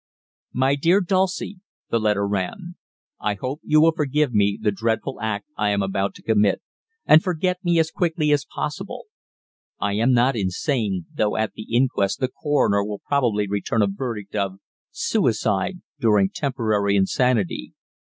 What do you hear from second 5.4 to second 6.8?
I am about to commit,